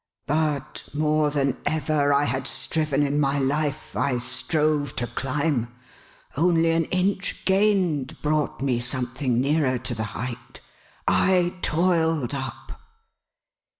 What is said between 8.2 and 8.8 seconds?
brought me